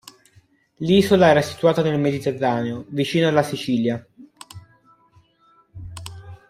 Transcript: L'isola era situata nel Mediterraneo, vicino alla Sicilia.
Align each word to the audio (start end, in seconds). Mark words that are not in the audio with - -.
L'isola 0.77 1.29
era 1.29 1.43
situata 1.43 1.83
nel 1.83 1.99
Mediterraneo, 1.99 2.85
vicino 2.89 3.27
alla 3.27 3.43
Sicilia. 3.43 4.03